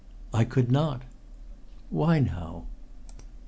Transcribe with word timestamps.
"I 0.33 0.45
could 0.45 0.71
not!" 0.71 1.03
"Why, 1.91 2.17
now?" 2.17 2.65